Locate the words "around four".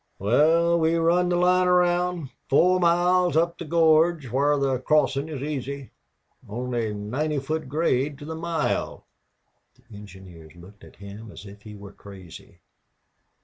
1.67-2.79